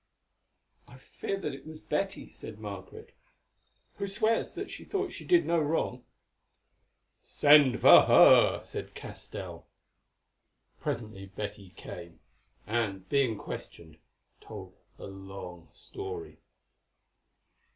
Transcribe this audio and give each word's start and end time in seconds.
"I 0.87 0.97
fear 0.97 1.39
that 1.39 1.53
it 1.53 1.63
was 1.67 1.79
Betty," 1.79 2.31
said 2.31 2.57
Margaret, 2.59 3.13
"who 3.97 4.07
swears 4.07 4.53
that 4.53 4.71
she 4.71 4.83
thought 4.83 5.11
she 5.11 5.23
did 5.23 5.45
no 5.45 5.59
wrong." 5.59 6.05
"Send 7.21 7.79
for 7.81 8.01
her," 8.05 8.63
said 8.63 8.95
Castell. 8.95 9.67
Presently 10.79 11.27
Betty 11.27 11.69
came, 11.77 12.19
and, 12.65 13.07
being 13.09 13.37
questioned, 13.37 13.99
told 14.39 14.73
a 14.97 15.05
long 15.05 15.69
story. 15.71 16.39